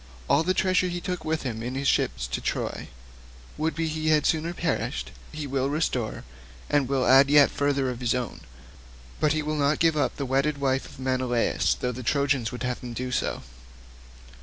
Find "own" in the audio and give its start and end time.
8.15-8.41